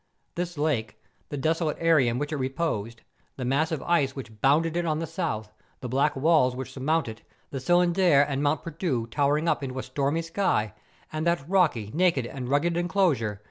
[0.33, 0.99] This lake,
[1.29, 3.03] the desolate area in which it reposed,
[3.37, 7.07] the mass of ice which bounded it on the south, the black walls which surmount
[7.07, 10.73] it, the Cylindre and Mont Perdu towering up into a stormy sky,
[11.13, 13.39] and that rocky, naked, and rugged enclosure, from one ■X ':^ 'r Jj::t'/4^ ■/.^.